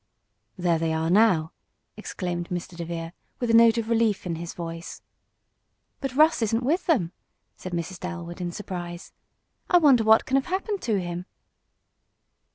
"There 0.57 0.79
they 0.79 0.93
are 0.93 1.11
now!" 1.11 1.51
exclaimed 1.95 2.49
Mr. 2.49 2.75
DeVere, 2.75 3.13
with 3.39 3.51
a 3.51 3.53
note 3.53 3.77
of 3.77 3.87
relief 3.87 4.25
in 4.25 4.33
his 4.37 4.55
voice. 4.55 5.03
"But 5.99 6.15
Russ 6.15 6.41
isn't 6.41 6.63
with 6.63 6.87
them!" 6.87 7.11
said 7.55 7.71
Mrs. 7.73 7.99
Dalwood, 7.99 8.41
in 8.41 8.51
surprise. 8.51 9.13
"I 9.69 9.77
wonder 9.77 10.03
what 10.03 10.25
can 10.25 10.37
have 10.37 10.47
happened 10.47 10.81
to 10.81 10.99
him?" 10.99 11.27